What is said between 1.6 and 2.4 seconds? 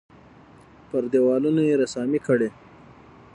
یې رسامۍ